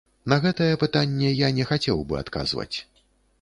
[0.31, 2.73] На гэтае пытанне я не хацеў бы адказваць.